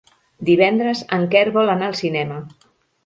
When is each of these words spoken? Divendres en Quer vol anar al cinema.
Divendres 0.47 1.03
en 1.17 1.27
Quer 1.35 1.43
vol 1.59 1.73
anar 1.77 1.91
al 1.91 1.99
cinema. 2.01 2.41